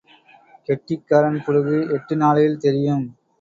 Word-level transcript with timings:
கெட்டிக்காரன் 0.69 1.37
புளுகு 1.45 1.77
எட்டு 1.97 2.15
நாளையில் 2.15 2.59
தெரியும். 2.59 3.05